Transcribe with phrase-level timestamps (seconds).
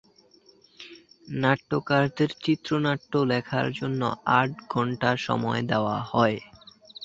[1.35, 4.01] নাট্যকারদের চিত্রনাট্য লেখার জন্য
[4.39, 6.37] আট ঘণ্টা সময় দেওয়া হয়।